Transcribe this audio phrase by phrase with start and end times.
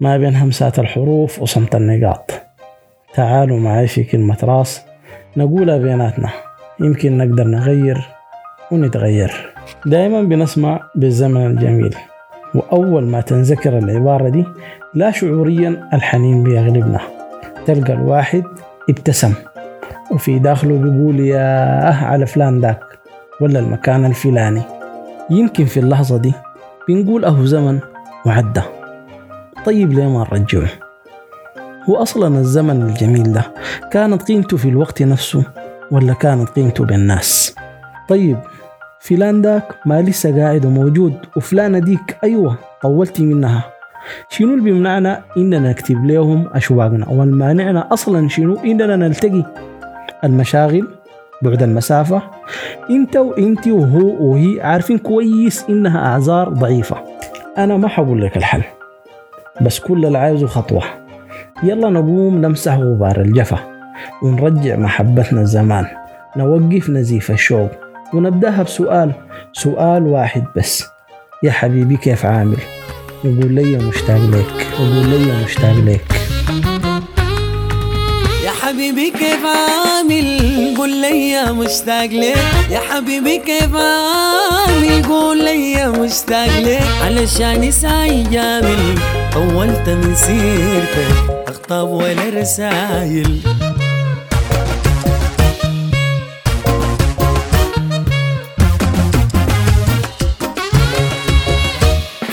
[0.00, 2.30] ما بين همسات الحروف وصمت النقاط.
[3.14, 4.82] تعالوا معي في كلمة راس
[5.36, 6.28] نقولها بيناتنا.
[6.80, 8.08] يمكن نقدر نغير
[8.72, 9.54] ونتغير.
[9.86, 11.94] دائما بنسمع بالزمن الجميل.
[12.54, 14.44] وأول ما تنذكر العبارة دي
[14.94, 17.00] لا شعوريا الحنين بيغلبنا.
[17.66, 18.44] تلقى الواحد
[18.90, 19.34] ابتسم.
[20.12, 22.80] وفي داخله بيقول ياه على فلان داك
[23.40, 24.62] ولا المكان الفلاني.
[25.30, 26.32] يمكن في اللحظة دي
[26.88, 27.80] بنقول أهو زمن
[28.26, 28.62] وعدى
[29.66, 30.68] طيب ليه ما نرجعه؟
[31.88, 33.42] هو أصلا الزمن الجميل ده
[33.90, 35.44] كانت قيمته في الوقت نفسه
[35.90, 37.54] ولا كانت قيمته بالناس؟
[38.08, 38.38] طيب
[39.00, 43.64] فلان داك ما لسه قاعد وموجود وفلانة ديك أيوة طولتي منها.
[44.28, 49.44] شنو اللي بيمنعنا إننا نكتب لهم أشواقنا؟ والمانعنا أصلا شنو إننا نلتقي؟
[50.24, 50.88] المشاغل
[51.42, 52.22] بعد المسافة
[52.90, 56.96] إنت وانت وهو وهي عارفين كويس إنها أعذار ضعيفة.
[57.58, 58.62] أنا ما حقول لك الحل.
[59.60, 60.82] بس كل اللي عايزه خطوة.
[61.62, 63.58] يلا نقوم نمسح غبار الجفا
[64.22, 65.86] ونرجع محبتنا زمان
[66.36, 67.70] نوقف نزيف الشوق
[68.14, 69.12] ونبدأها بسؤال
[69.52, 70.86] سؤال واحد بس.
[71.42, 72.58] يا حبيبي كيف عامل؟
[73.24, 76.19] يقول لي مشتاق لك يقول لي مشتاق لك.
[78.62, 82.36] حبيبي كيف عامل؟ قول لي يا مشتاق لك
[82.70, 88.98] يا حبيبي كيف عامل؟ قول لي يا مشتاق لك علشان ساي جامل
[89.32, 93.40] طولت من سيرتك أخطاب ولا رسايل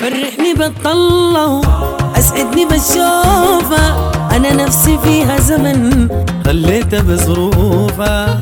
[0.02, 1.62] فرحني بالطلة
[2.18, 3.37] أسعدني بالشوفة
[4.52, 6.08] أنا نفسي فيها زمن
[6.46, 8.40] خليتها بظروفها.